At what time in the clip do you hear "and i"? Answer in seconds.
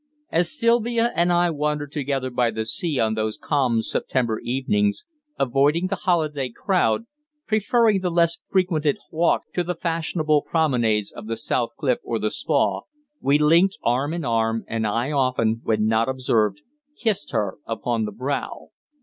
1.15-1.51, 14.67-15.11